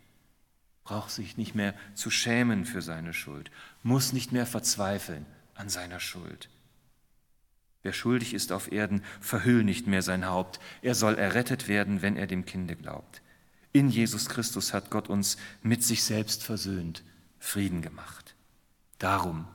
braucht 0.84 1.10
sich 1.10 1.36
nicht 1.36 1.56
mehr 1.56 1.74
zu 1.96 2.10
schämen 2.10 2.64
für 2.64 2.80
seine 2.80 3.12
Schuld, 3.12 3.50
muss 3.82 4.12
nicht 4.12 4.30
mehr 4.30 4.46
verzweifeln 4.46 5.26
an 5.56 5.68
seiner 5.68 5.98
Schuld. 5.98 6.48
Wer 7.82 7.92
schuldig 7.92 8.34
ist 8.34 8.52
auf 8.52 8.70
Erden, 8.70 9.02
verhüll 9.20 9.64
nicht 9.64 9.88
mehr 9.88 10.02
sein 10.02 10.26
Haupt, 10.26 10.60
er 10.80 10.94
soll 10.94 11.16
errettet 11.16 11.66
werden, 11.66 12.02
wenn 12.02 12.16
er 12.16 12.28
dem 12.28 12.44
Kinde 12.44 12.76
glaubt. 12.76 13.20
In 13.72 13.88
Jesus 13.88 14.28
Christus 14.28 14.72
hat 14.72 14.90
Gott 14.92 15.08
uns 15.08 15.36
mit 15.64 15.82
sich 15.82 16.04
selbst 16.04 16.44
versöhnt, 16.44 17.02
Frieden 17.40 17.82
gemacht. 17.82 18.36
Darum 18.98 19.46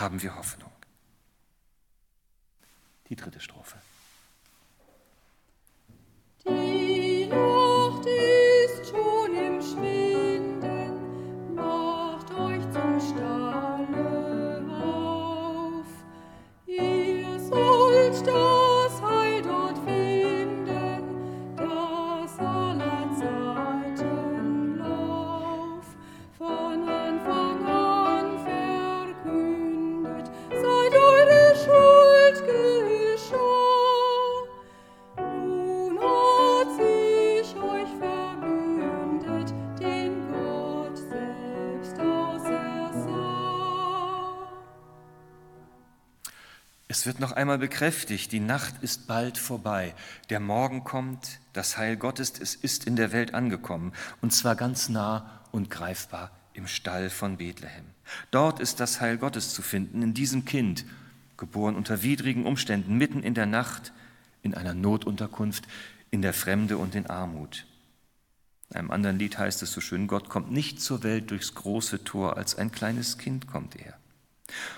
haben 0.00 0.22
wir 0.22 0.36
Hoffnung. 0.36 0.70
Die 3.08 3.16
dritte 3.16 3.40
Strophe. 3.40 3.76
Die 6.46 7.28
wird 47.08 47.20
noch 47.20 47.32
einmal 47.32 47.56
bekräftigt, 47.56 48.32
die 48.32 48.38
Nacht 48.38 48.82
ist 48.82 49.06
bald 49.06 49.38
vorbei, 49.38 49.94
der 50.28 50.40
Morgen 50.40 50.84
kommt, 50.84 51.40
das 51.54 51.78
Heil 51.78 51.96
Gottes 51.96 52.34
es 52.38 52.54
ist 52.54 52.84
in 52.84 52.96
der 52.96 53.12
Welt 53.12 53.32
angekommen, 53.32 53.94
und 54.20 54.34
zwar 54.34 54.54
ganz 54.54 54.90
nah 54.90 55.40
und 55.50 55.70
greifbar 55.70 56.30
im 56.52 56.66
Stall 56.66 57.08
von 57.08 57.38
Bethlehem. 57.38 57.86
Dort 58.30 58.60
ist 58.60 58.78
das 58.78 59.00
Heil 59.00 59.16
Gottes 59.16 59.54
zu 59.54 59.62
finden, 59.62 60.02
in 60.02 60.12
diesem 60.12 60.44
Kind, 60.44 60.84
geboren 61.38 61.76
unter 61.76 62.02
widrigen 62.02 62.44
Umständen, 62.44 62.98
mitten 62.98 63.22
in 63.22 63.32
der 63.32 63.46
Nacht, 63.46 63.94
in 64.42 64.52
einer 64.52 64.74
Notunterkunft, 64.74 65.66
in 66.10 66.20
der 66.20 66.34
Fremde 66.34 66.76
und 66.76 66.94
in 66.94 67.06
Armut. 67.06 67.64
In 68.68 68.76
einem 68.76 68.90
anderen 68.90 69.18
Lied 69.18 69.38
heißt 69.38 69.62
es 69.62 69.72
so 69.72 69.80
schön, 69.80 70.08
Gott 70.08 70.28
kommt 70.28 70.52
nicht 70.52 70.82
zur 70.82 71.02
Welt 71.04 71.30
durchs 71.30 71.54
große 71.54 72.04
Tor, 72.04 72.36
als 72.36 72.56
ein 72.56 72.70
kleines 72.70 73.16
Kind 73.16 73.46
kommt 73.46 73.76
er. 73.76 73.94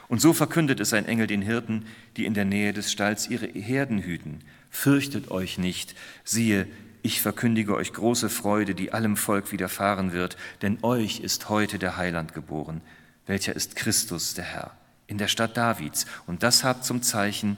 Und 0.08 0.20
so 0.20 0.32
verkündet 0.32 0.80
es 0.80 0.92
ein 0.92 1.06
Engel 1.06 1.26
den 1.26 1.42
Hirten, 1.42 1.86
die 2.16 2.26
in 2.26 2.34
der 2.34 2.44
Nähe 2.44 2.72
des 2.72 2.90
Stalls 2.90 3.28
ihre 3.28 3.46
Herden 3.46 3.98
hüten. 3.98 4.40
Fürchtet 4.70 5.30
euch 5.30 5.58
nicht, 5.58 5.94
siehe, 6.24 6.66
ich 7.02 7.20
verkündige 7.20 7.74
euch 7.74 7.92
große 7.92 8.28
Freude, 8.28 8.74
die 8.74 8.92
allem 8.92 9.16
Volk 9.16 9.52
widerfahren 9.52 10.12
wird, 10.12 10.36
denn 10.62 10.78
euch 10.82 11.20
ist 11.20 11.48
heute 11.48 11.78
der 11.78 11.96
Heiland 11.96 12.34
geboren, 12.34 12.82
welcher 13.26 13.56
ist 13.56 13.76
Christus 13.76 14.34
der 14.34 14.44
Herr, 14.44 14.76
in 15.06 15.16
der 15.16 15.28
Stadt 15.28 15.56
Davids. 15.56 16.06
Und 16.26 16.42
das 16.42 16.62
habt 16.62 16.84
zum 16.84 17.02
Zeichen, 17.02 17.56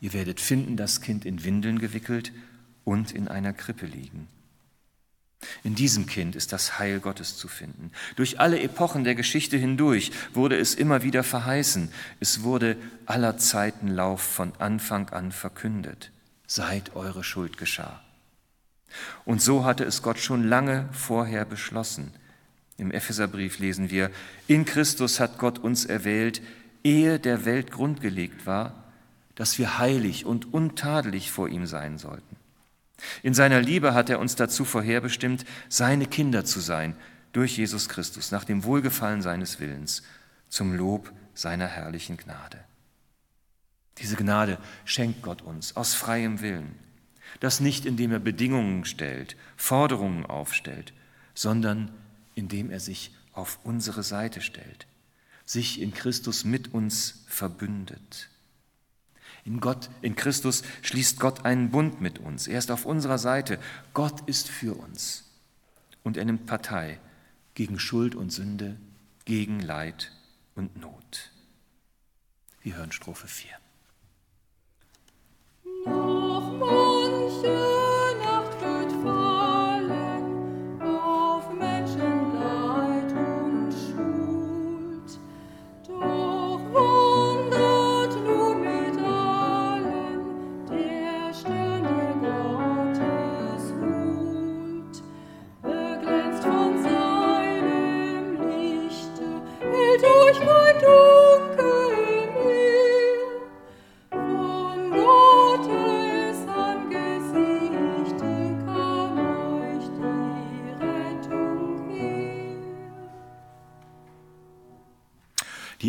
ihr 0.00 0.12
werdet 0.12 0.40
finden 0.40 0.76
das 0.76 1.00
Kind 1.00 1.26
in 1.26 1.44
Windeln 1.44 1.78
gewickelt 1.78 2.32
und 2.84 3.12
in 3.12 3.28
einer 3.28 3.52
Krippe 3.52 3.84
liegen. 3.84 4.28
In 5.62 5.74
diesem 5.74 6.06
Kind 6.06 6.34
ist 6.34 6.52
das 6.52 6.78
Heil 6.78 7.00
Gottes 7.00 7.36
zu 7.36 7.46
finden. 7.46 7.92
Durch 8.16 8.40
alle 8.40 8.60
Epochen 8.60 9.04
der 9.04 9.14
Geschichte 9.14 9.56
hindurch 9.56 10.10
wurde 10.34 10.56
es 10.56 10.74
immer 10.74 11.02
wieder 11.02 11.22
verheißen. 11.22 11.90
Es 12.20 12.42
wurde 12.42 12.76
aller 13.06 13.38
Zeitenlauf 13.38 14.20
von 14.20 14.52
Anfang 14.58 15.10
an 15.10 15.30
verkündet. 15.30 16.10
Seit 16.46 16.96
eure 16.96 17.22
Schuld 17.22 17.56
geschah. 17.56 18.00
Und 19.24 19.42
so 19.42 19.64
hatte 19.64 19.84
es 19.84 20.02
Gott 20.02 20.18
schon 20.18 20.48
lange 20.48 20.88
vorher 20.92 21.44
beschlossen. 21.44 22.12
Im 22.76 22.90
Epheserbrief 22.90 23.58
lesen 23.58 23.90
wir, 23.90 24.10
in 24.46 24.64
Christus 24.64 25.20
hat 25.20 25.38
Gott 25.38 25.58
uns 25.58 25.84
erwählt, 25.84 26.40
ehe 26.84 27.18
der 27.18 27.44
Welt 27.44 27.70
grundgelegt 27.70 28.46
war, 28.46 28.84
dass 29.34 29.58
wir 29.58 29.78
heilig 29.78 30.24
und 30.24 30.52
untadelig 30.52 31.30
vor 31.30 31.48
ihm 31.48 31.66
sein 31.66 31.98
sollten. 31.98 32.37
In 33.22 33.34
seiner 33.34 33.60
Liebe 33.60 33.94
hat 33.94 34.10
er 34.10 34.18
uns 34.18 34.36
dazu 34.36 34.64
vorherbestimmt, 34.64 35.44
seine 35.68 36.06
Kinder 36.06 36.44
zu 36.44 36.60
sein, 36.60 36.96
durch 37.32 37.56
Jesus 37.56 37.88
Christus, 37.88 38.30
nach 38.30 38.44
dem 38.44 38.64
Wohlgefallen 38.64 39.22
seines 39.22 39.60
Willens, 39.60 40.02
zum 40.48 40.74
Lob 40.74 41.12
seiner 41.34 41.66
herrlichen 41.66 42.16
Gnade. 42.16 42.58
Diese 43.98 44.16
Gnade 44.16 44.58
schenkt 44.84 45.22
Gott 45.22 45.42
uns 45.42 45.76
aus 45.76 45.94
freiem 45.94 46.40
Willen. 46.40 46.74
Das 47.40 47.60
nicht, 47.60 47.84
indem 47.84 48.12
er 48.12 48.18
Bedingungen 48.18 48.84
stellt, 48.84 49.36
Forderungen 49.56 50.24
aufstellt, 50.24 50.92
sondern 51.34 51.90
indem 52.34 52.70
er 52.70 52.80
sich 52.80 53.14
auf 53.32 53.58
unsere 53.64 54.02
Seite 54.02 54.40
stellt, 54.40 54.86
sich 55.44 55.80
in 55.80 55.92
Christus 55.92 56.44
mit 56.44 56.72
uns 56.74 57.24
verbündet. 57.26 58.30
In 59.48 59.60
Gott, 59.60 59.88
in 60.02 60.14
Christus 60.14 60.62
schließt 60.82 61.20
Gott 61.20 61.46
einen 61.46 61.70
Bund 61.70 62.02
mit 62.02 62.18
uns. 62.18 62.48
Er 62.48 62.58
ist 62.58 62.70
auf 62.70 62.84
unserer 62.84 63.16
Seite. 63.16 63.58
Gott 63.94 64.28
ist 64.28 64.50
für 64.50 64.74
uns. 64.74 65.24
Und 66.02 66.18
er 66.18 66.26
nimmt 66.26 66.44
Partei 66.44 67.00
gegen 67.54 67.78
Schuld 67.78 68.14
und 68.14 68.30
Sünde, 68.30 68.76
gegen 69.24 69.60
Leid 69.60 70.12
und 70.54 70.76
Not. 70.76 71.32
Wir 72.60 72.76
hören 72.76 72.92
Strophe 72.92 73.26
4. 73.26 73.48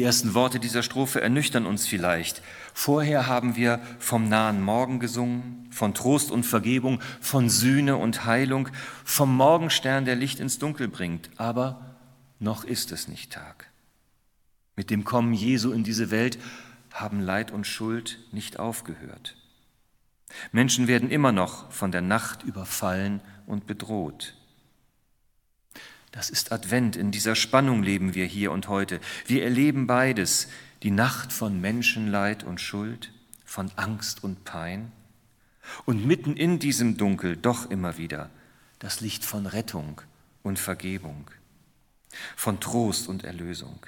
ersten 0.10 0.34
Worte 0.34 0.60
dieser 0.60 0.82
Strophe 0.82 1.22
ernüchtern 1.22 1.68
uns 1.68 1.86
vielleicht. 1.86 2.42
Vorher 2.74 3.28
haben 3.28 3.56
wir 3.56 3.80
vom 4.00 4.28
nahen 4.28 4.60
Morgen 4.60 5.00
gesungen, 5.00 5.68
von 5.70 5.94
Trost 5.94 6.32
und 6.32 6.48
Vergebung, 6.48 7.00
von 7.22 7.48
Sühne 7.48 7.96
und 7.96 8.25
Heilung, 8.25 8.70
vom 9.06 9.38
Morgenstern, 9.38 10.06
der 10.06 10.16
Licht 10.16 10.39
ins 10.39 10.58
Dunkel 10.58 10.88
bringt. 10.88 11.30
Aber 11.38 11.96
noch 12.39 12.63
ist 12.63 12.92
es 12.92 13.08
nicht 13.08 13.32
Tag. 13.32 13.68
Mit 14.75 14.89
dem 14.89 15.04
Kommen 15.04 15.32
Jesu 15.32 15.72
in 15.72 15.84
diese 15.84 16.10
Welt 16.10 16.39
haben 16.92 17.20
Leid 17.20 17.51
und 17.51 17.68
Schuld 17.68 18.18
nicht 18.32 18.58
aufgehört. 18.58 19.38
Menschen 20.51 20.88
werden 20.88 21.12
immer 21.12 21.32
noch 21.32 21.72
von 21.72 21.92
der 21.92 22.01
Nacht 22.01 22.42
überfallen 22.42 23.22
und 23.46 23.68
bedroht. 23.68 24.34
Das 26.12 26.30
ist 26.30 26.51
Advent, 26.51 26.96
in 26.96 27.12
dieser 27.12 27.36
Spannung 27.36 27.84
leben 27.84 28.15
wir 28.15 28.26
hier 28.26 28.52
und 28.52 28.67
heute. 28.67 29.00
Wir 29.28 29.43
erleben 29.43 29.86
beides, 29.86 30.48
die 30.82 30.91
Nacht 30.91 31.32
von 31.32 31.62
Menschenleid 31.62 32.43
und 32.43 32.60
Schuld, 32.60 33.12
von 33.45 33.72
Angst 33.76 34.24
und 34.24 34.43
Pein 34.43 34.91
und 35.86 36.06
mitten 36.06 36.36
in 36.36 36.60
diesem 36.60 36.98
Dunkel 36.98 37.38
doch 37.38 37.69
immer 37.69 37.98
wieder 37.98 38.30
das 38.80 39.02
Licht 39.02 39.26
von 39.26 39.45
Rettung 39.45 40.02
und 40.41 40.58
Vergebung, 40.58 41.30
von 42.36 42.60
Trost 42.60 43.08
und 43.08 43.24
Erlösung. 43.24 43.86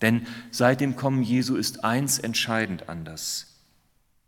Denn 0.00 0.26
seit 0.50 0.80
dem 0.80 0.96
Kommen 0.96 1.22
Jesu 1.22 1.56
ist 1.56 1.84
eins 1.84 2.18
entscheidend 2.18 2.88
anders. 2.88 3.58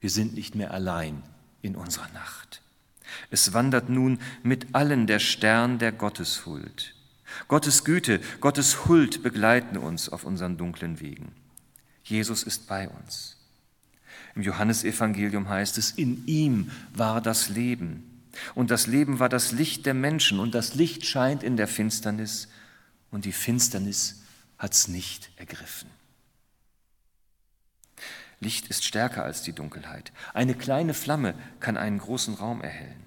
Wir 0.00 0.10
sind 0.10 0.34
nicht 0.34 0.54
mehr 0.54 0.72
allein 0.72 1.22
in 1.62 1.76
unserer 1.76 2.08
Nacht. 2.12 2.62
Es 3.30 3.52
wandert 3.52 3.88
nun 3.88 4.18
mit 4.42 4.74
allen 4.74 5.06
der 5.06 5.18
Stern 5.18 5.78
der 5.78 5.92
Gotteshuld. 5.92 6.94
Gottes 7.48 7.84
Güte, 7.84 8.20
Gottes 8.40 8.86
Huld 8.86 9.22
begleiten 9.22 9.76
uns 9.76 10.08
auf 10.08 10.24
unseren 10.24 10.56
dunklen 10.56 11.00
Wegen. 11.00 11.32
Jesus 12.04 12.42
ist 12.42 12.66
bei 12.66 12.88
uns. 12.88 13.36
Im 14.34 14.42
Johannesevangelium 14.42 15.48
heißt 15.48 15.78
es, 15.78 15.90
in 15.92 16.26
ihm 16.26 16.70
war 16.92 17.20
das 17.20 17.48
Leben. 17.48 18.22
Und 18.54 18.70
das 18.70 18.86
Leben 18.86 19.18
war 19.18 19.28
das 19.28 19.52
Licht 19.52 19.86
der 19.86 19.94
Menschen. 19.94 20.38
Und 20.38 20.54
das 20.54 20.74
Licht 20.74 21.06
scheint 21.06 21.42
in 21.42 21.56
der 21.56 21.66
Finsternis. 21.66 22.48
Und 23.10 23.24
die 23.24 23.32
Finsternis 23.32 24.22
hat 24.58 24.74
es 24.74 24.88
nicht 24.88 25.30
ergriffen. 25.36 25.90
Licht 28.40 28.68
ist 28.68 28.84
stärker 28.84 29.24
als 29.24 29.42
die 29.42 29.54
Dunkelheit. 29.54 30.12
Eine 30.34 30.54
kleine 30.54 30.92
Flamme 30.92 31.34
kann 31.58 31.76
einen 31.78 31.98
großen 31.98 32.34
Raum 32.34 32.60
erhellen. 32.60 33.05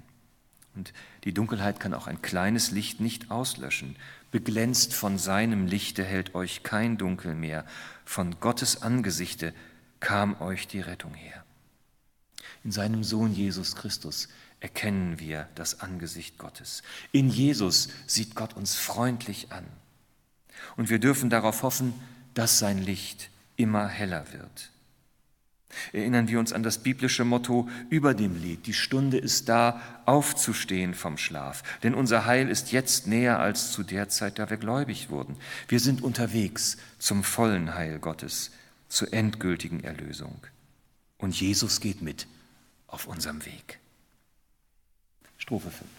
Und 0.80 0.94
die 1.26 1.34
Dunkelheit 1.34 1.82
kann 1.82 1.94
auch 1.94 2.08
ein 2.08 2.22
kleines 2.22 2.72
Licht 2.72 3.02
nicht 3.02 3.32
auslöschen. 3.32 3.98
Beglänzt 4.32 4.94
von 4.94 5.18
seinem 5.18 5.68
Lichte 5.68 6.06
hält 6.06 6.36
euch 6.36 6.64
kein 6.64 6.98
Dunkel 6.98 7.36
mehr. 7.36 7.66
Von 8.06 8.40
Gottes 8.40 8.82
Angesichte 8.82 9.54
kam 10.00 10.40
euch 10.40 10.70
die 10.70 10.80
Rettung 10.80 11.14
her. 11.14 11.44
In 12.64 12.72
seinem 12.72 13.04
Sohn 13.04 13.34
Jesus 13.34 13.76
Christus 13.76 14.30
erkennen 14.62 15.20
wir 15.20 15.50
das 15.56 15.82
Angesicht 15.82 16.38
Gottes. 16.38 16.82
In 17.12 17.30
Jesus 17.30 17.90
sieht 18.08 18.34
Gott 18.34 18.56
uns 18.56 18.76
freundlich 18.76 19.52
an. 19.52 19.66
Und 20.78 20.90
wir 20.90 21.00
dürfen 21.00 21.30
darauf 21.30 21.64
hoffen, 21.64 21.94
dass 22.36 22.58
sein 22.58 22.78
Licht 22.78 23.32
immer 23.58 23.90
heller 23.90 24.32
wird. 24.32 24.72
Erinnern 25.94 26.28
wir 26.28 26.40
uns 26.40 26.52
an 26.52 26.64
das 26.64 26.80
biblische 26.80 27.26
Motto 27.26 27.70
über 27.90 28.14
dem 28.14 28.42
Lied, 28.42 28.66
die 28.66 28.74
Stunde 28.74 29.18
ist 29.18 29.50
da, 29.50 29.82
aufzustehen 30.06 30.94
vom 30.94 31.18
Schlaf, 31.18 31.64
denn 31.84 31.94
unser 31.94 32.26
Heil 32.26 32.50
ist 32.50 32.72
jetzt 32.72 33.08
näher 33.08 33.40
als 33.40 33.72
zu 33.72 33.84
der 33.84 34.10
Zeit, 34.10 34.40
da 34.40 34.50
wir 34.50 34.58
gläubig 34.58 35.10
wurden. 35.10 35.38
Wir 35.68 35.80
sind 35.80 36.02
unterwegs 36.02 36.78
zum 36.98 37.24
vollen 37.24 37.76
Heil 37.76 38.00
Gottes, 38.00 38.52
zur 38.88 39.14
endgültigen 39.14 39.84
Erlösung. 39.84 40.40
Und 41.18 41.40
Jesus 41.40 41.80
geht 41.80 42.02
mit 42.02 42.28
auf 42.88 43.08
unserem 43.08 43.46
Weg. 43.46 43.80
Strophe 45.38 45.70
5. 45.70 45.90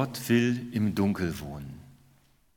Gott 0.00 0.30
will 0.30 0.66
im 0.72 0.94
Dunkel 0.94 1.40
wohnen. 1.40 1.78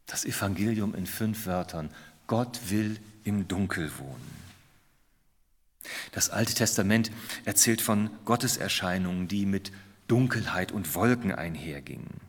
Das 0.06 0.23
Evangelium 0.23 0.95
in 0.95 1.06
fünf 1.06 1.45
Wörtern. 1.45 1.89
Gott 2.25 2.58
will 2.69 2.97
im 3.25 3.49
Dunkel 3.49 3.91
wohnen. 3.97 4.32
Das 6.13 6.29
Alte 6.29 6.53
Testament 6.53 7.12
erzählt 7.43 7.82
von 7.82 8.10
Gotteserscheinungen, 8.23 9.27
die 9.27 9.45
mit 9.45 9.73
Dunkelheit 10.08 10.71
und 10.71 10.95
Wolken 10.95 11.36
einhergingen. 11.36 12.21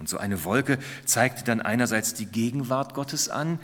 Und 0.00 0.08
so 0.08 0.18
eine 0.18 0.42
Wolke 0.42 0.80
zeigte 1.04 1.44
dann 1.44 1.60
einerseits 1.60 2.12
die 2.12 2.26
Gegenwart 2.26 2.94
Gottes 2.94 3.28
an, 3.28 3.60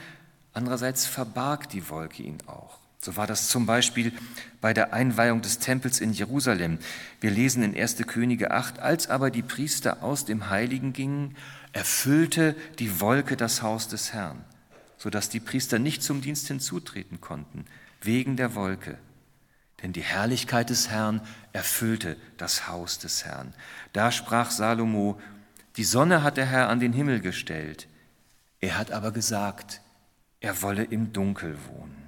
andererseits 0.53 1.05
verbarg 1.05 1.67
die 1.67 1.89
Wolke 1.89 2.23
ihn 2.23 2.37
auch. 2.47 2.79
So 3.01 3.15
war 3.15 3.27
das 3.27 3.47
zum 3.47 3.65
Beispiel 3.65 4.11
bei 4.59 4.73
der 4.73 4.93
Einweihung 4.93 5.41
des 5.41 5.59
Tempels 5.59 6.01
in 6.01 6.11
Jerusalem. 6.11 6.79
Wir 7.21 7.31
lesen 7.31 7.63
in 7.63 7.75
1. 7.75 7.95
Könige 8.07 8.51
8, 8.51 8.79
als 8.79 9.09
aber 9.09 9.31
die 9.31 9.41
Priester 9.41 10.03
aus 10.03 10.25
dem 10.25 10.49
Heiligen 10.49 10.91
gingen, 10.91 11.37
erfüllte 11.71 12.55
die 12.79 12.99
Wolke 12.99 13.37
das 13.37 13.61
Haus 13.61 13.87
des 13.87 14.11
Herrn, 14.11 14.43
sodass 14.97 15.29
die 15.29 15.39
Priester 15.39 15.79
nicht 15.79 16.03
zum 16.03 16.21
Dienst 16.21 16.47
hinzutreten 16.49 17.21
konnten, 17.21 17.65
wegen 18.01 18.35
der 18.35 18.53
Wolke. 18.55 18.97
Denn 19.81 19.93
die 19.93 20.01
Herrlichkeit 20.01 20.69
des 20.69 20.89
Herrn 20.89 21.21
erfüllte 21.53 22.17
das 22.37 22.67
Haus 22.67 22.99
des 22.99 23.23
Herrn. 23.23 23.53
Da 23.93 24.11
sprach 24.11 24.51
Salomo, 24.51 25.21
die 25.77 25.85
Sonne 25.85 26.21
hat 26.21 26.35
der 26.35 26.47
Herr 26.47 26.67
an 26.67 26.81
den 26.81 26.91
Himmel 26.91 27.21
gestellt. 27.21 27.87
Er 28.59 28.77
hat 28.77 28.91
aber 28.91 29.13
gesagt, 29.13 29.79
er 30.41 30.61
wolle 30.61 30.83
im 30.83 31.13
Dunkel 31.13 31.57
wohnen. 31.69 31.98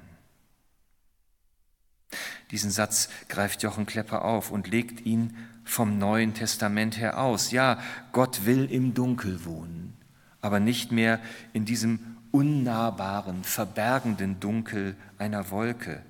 Diesen 2.51 2.71
Satz 2.71 3.09
greift 3.29 3.63
Jochen 3.63 3.85
Klepper 3.85 4.23
auf 4.25 4.51
und 4.51 4.67
legt 4.67 5.05
ihn 5.05 5.35
vom 5.63 5.97
Neuen 5.97 6.33
Testament 6.33 6.97
her 6.97 7.19
aus. 7.19 7.51
Ja, 7.51 7.79
Gott 8.11 8.45
will 8.45 8.65
im 8.69 8.93
Dunkel 8.93 9.45
wohnen, 9.45 9.93
aber 10.41 10.59
nicht 10.59 10.91
mehr 10.91 11.19
in 11.53 11.65
diesem 11.65 12.17
unnahbaren, 12.31 13.43
verbergenden 13.43 14.39
Dunkel 14.39 14.95
einer 15.17 15.49
Wolke, 15.49 16.01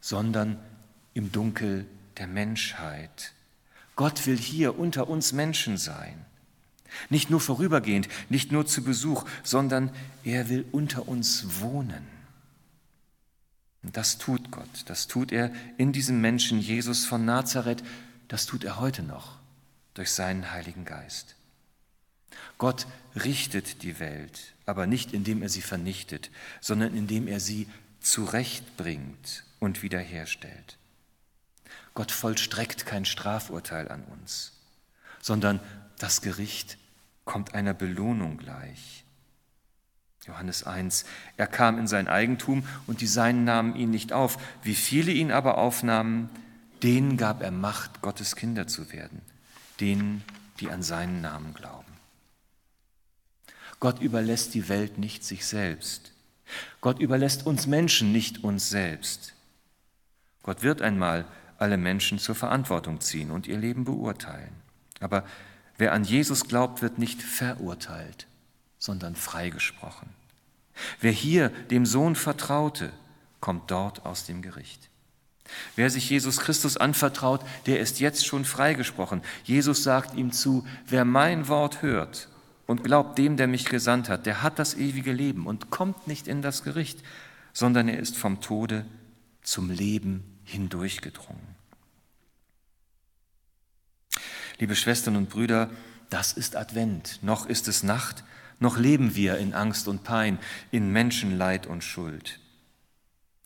sondern 0.00 0.58
im 1.14 1.32
Dunkel 1.32 1.86
der 2.18 2.26
Menschheit. 2.26 3.32
Gott 3.96 4.26
will 4.26 4.36
hier 4.36 4.78
unter 4.78 5.08
uns 5.08 5.32
Menschen 5.32 5.78
sein. 5.78 6.24
Nicht 7.08 7.30
nur 7.30 7.40
vorübergehend, 7.40 8.08
nicht 8.28 8.52
nur 8.52 8.66
zu 8.66 8.82
Besuch, 8.82 9.24
sondern 9.42 9.90
er 10.24 10.48
will 10.48 10.64
unter 10.72 11.08
uns 11.08 11.60
wohnen. 11.60 12.15
Das 13.92 14.18
tut 14.18 14.50
Gott, 14.50 14.84
das 14.86 15.06
tut 15.06 15.32
er 15.32 15.52
in 15.78 15.92
diesem 15.92 16.20
Menschen 16.20 16.60
Jesus 16.60 17.04
von 17.04 17.24
Nazareth, 17.24 17.82
das 18.28 18.46
tut 18.46 18.64
er 18.64 18.80
heute 18.80 19.02
noch 19.02 19.38
durch 19.94 20.10
seinen 20.10 20.52
Heiligen 20.52 20.84
Geist. 20.84 21.36
Gott 22.58 22.86
richtet 23.14 23.82
die 23.82 23.98
Welt, 23.98 24.54
aber 24.66 24.86
nicht 24.86 25.12
indem 25.12 25.42
er 25.42 25.48
sie 25.48 25.62
vernichtet, 25.62 26.30
sondern 26.60 26.94
indem 26.94 27.28
er 27.28 27.40
sie 27.40 27.68
zurechtbringt 28.00 29.44
und 29.58 29.82
wiederherstellt. 29.82 30.78
Gott 31.94 32.12
vollstreckt 32.12 32.84
kein 32.84 33.04
Strafurteil 33.04 33.88
an 33.88 34.04
uns, 34.04 34.52
sondern 35.22 35.60
das 35.98 36.20
Gericht 36.20 36.76
kommt 37.24 37.54
einer 37.54 37.74
Belohnung 37.74 38.36
gleich. 38.36 39.05
Johannes 40.26 40.64
1. 40.64 41.04
Er 41.36 41.46
kam 41.46 41.78
in 41.78 41.86
sein 41.86 42.08
Eigentum 42.08 42.66
und 42.86 43.00
die 43.00 43.06
Seinen 43.06 43.44
nahmen 43.44 43.76
ihn 43.76 43.90
nicht 43.90 44.12
auf. 44.12 44.38
Wie 44.62 44.74
viele 44.74 45.12
ihn 45.12 45.30
aber 45.30 45.58
aufnahmen, 45.58 46.28
denen 46.82 47.16
gab 47.16 47.42
er 47.42 47.52
Macht, 47.52 48.02
Gottes 48.02 48.36
Kinder 48.36 48.66
zu 48.66 48.92
werden, 48.92 49.22
denen, 49.80 50.24
die 50.60 50.70
an 50.70 50.82
seinen 50.82 51.20
Namen 51.20 51.54
glauben. 51.54 51.92
Gott 53.78 54.00
überlässt 54.00 54.54
die 54.54 54.68
Welt 54.68 54.98
nicht 54.98 55.24
sich 55.24 55.46
selbst. 55.46 56.12
Gott 56.80 56.98
überlässt 56.98 57.46
uns 57.46 57.66
Menschen 57.66 58.12
nicht 58.12 58.42
uns 58.42 58.70
selbst. 58.70 59.34
Gott 60.42 60.62
wird 60.62 60.80
einmal 60.80 61.26
alle 61.58 61.76
Menschen 61.76 62.18
zur 62.18 62.34
Verantwortung 62.34 63.00
ziehen 63.00 63.30
und 63.30 63.46
ihr 63.46 63.58
Leben 63.58 63.84
beurteilen. 63.84 64.52
Aber 65.00 65.24
wer 65.76 65.92
an 65.92 66.04
Jesus 66.04 66.48
glaubt, 66.48 66.82
wird 66.82 66.98
nicht 66.98 67.22
verurteilt, 67.22 68.26
sondern 68.78 69.16
freigesprochen. 69.16 70.08
Wer 71.00 71.12
hier 71.12 71.48
dem 71.48 71.86
Sohn 71.86 72.16
vertraute, 72.16 72.92
kommt 73.40 73.70
dort 73.70 74.04
aus 74.04 74.24
dem 74.24 74.42
Gericht. 74.42 74.88
Wer 75.76 75.90
sich 75.90 76.10
Jesus 76.10 76.38
Christus 76.38 76.76
anvertraut, 76.76 77.40
der 77.66 77.80
ist 77.80 78.00
jetzt 78.00 78.26
schon 78.26 78.44
freigesprochen. 78.44 79.22
Jesus 79.44 79.82
sagt 79.82 80.14
ihm 80.14 80.32
zu, 80.32 80.66
wer 80.86 81.04
mein 81.04 81.48
Wort 81.48 81.82
hört 81.82 82.28
und 82.66 82.82
glaubt 82.82 83.16
dem, 83.18 83.36
der 83.36 83.46
mich 83.46 83.66
gesandt 83.66 84.08
hat, 84.08 84.26
der 84.26 84.42
hat 84.42 84.58
das 84.58 84.74
ewige 84.74 85.12
Leben 85.12 85.46
und 85.46 85.70
kommt 85.70 86.08
nicht 86.08 86.26
in 86.26 86.42
das 86.42 86.64
Gericht, 86.64 87.00
sondern 87.52 87.88
er 87.88 87.98
ist 87.98 88.16
vom 88.16 88.40
Tode 88.40 88.84
zum 89.42 89.70
Leben 89.70 90.24
hindurchgedrungen. 90.44 91.56
Liebe 94.58 94.74
Schwestern 94.74 95.16
und 95.16 95.28
Brüder, 95.28 95.70
das 96.10 96.32
ist 96.32 96.56
Advent, 96.56 97.18
noch 97.22 97.46
ist 97.46 97.68
es 97.68 97.82
Nacht, 97.82 98.24
noch 98.58 98.78
leben 98.78 99.14
wir 99.14 99.38
in 99.38 99.54
Angst 99.54 99.88
und 99.88 100.04
Pein, 100.04 100.38
in 100.70 100.90
Menschenleid 100.90 101.66
und 101.66 101.84
Schuld. 101.84 102.40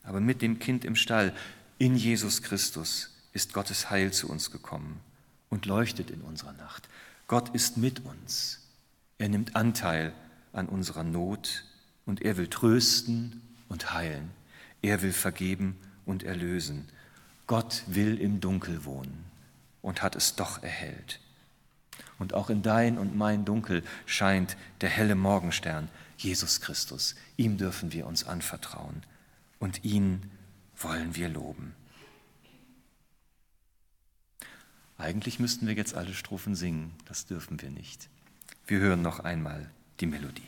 Aber 0.03 0.21
mit 0.21 0.43
dem 0.43 0.59
Kind 0.59 0.85
im 0.85 0.97
Stall, 0.97 1.35
in 1.79 1.97
Jesus 1.97 2.43
Christus, 2.43 3.17
ist 3.33 3.53
Gottes 3.53 3.91
Heil 3.91 4.13
zu 4.13 4.29
uns 4.29 4.51
gekommen 4.51 5.01
und 5.49 5.67
leuchtet 5.67 6.11
in 6.11 6.21
unserer 6.21 6.53
Nacht. 6.53 6.89
Gott 7.27 7.55
ist 7.55 7.77
mit 7.77 8.05
uns. 8.05 8.61
Er 9.19 9.29
nimmt 9.29 9.57
Anteil 9.57 10.13
an 10.53 10.67
unserer 10.67 11.05
Not 11.05 11.65
und 12.07 12.23
er 12.23 12.37
will 12.37 12.49
trösten 12.49 13.41
und 13.69 13.93
heilen. 13.93 14.31
Er 14.83 15.03
will 15.03 15.13
vergeben 15.13 15.77
und 16.07 16.23
erlösen. 16.23 16.89
Gott 17.47 17.83
will 17.87 18.19
im 18.19 18.41
Dunkel 18.41 18.85
wohnen 18.85 19.25
und 19.83 20.03
hat 20.03 20.17
es 20.17 20.37
doch 20.37 20.63
erhellt. 20.63 21.21
Und 22.21 22.35
auch 22.35 22.51
in 22.51 22.63
dein 22.63 22.99
und 22.99 23.17
mein 23.17 23.45
Dunkel 23.45 23.83
scheint 24.07 24.57
der 24.83 24.91
helle 24.91 25.17
Morgenstern, 25.17 25.89
Jesus 26.19 26.61
Christus. 26.61 27.17
Ihm 27.37 27.57
dürfen 27.57 27.93
wir 27.93 28.07
uns 28.07 28.25
anvertrauen 28.25 29.03
und 29.59 29.85
ihn 29.85 30.31
wollen 30.77 31.17
wir 31.17 31.31
loben. 31.31 31.75
Eigentlich 34.99 35.41
müssten 35.41 35.67
wir 35.67 35.75
jetzt 35.75 35.95
alle 35.95 36.13
Strophen 36.13 36.55
singen, 36.55 36.93
das 37.07 37.25
dürfen 37.25 37.63
wir 37.63 37.71
nicht. 37.71 38.11
Wir 38.67 38.81
hören 38.81 39.01
noch 39.01 39.21
einmal 39.21 39.71
die 40.01 40.07
Melodie. 40.07 40.43